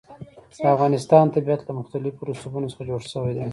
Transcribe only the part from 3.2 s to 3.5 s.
دی.